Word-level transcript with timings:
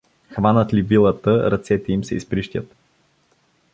Хванат 0.29 0.73
ли 0.73 0.81
вилата, 0.81 1.51
ръцете 1.51 1.91
им 1.93 2.03
се 2.03 2.15
изприщят. 2.15 2.75